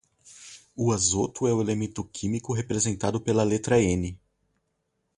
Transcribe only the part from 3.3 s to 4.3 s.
letra N.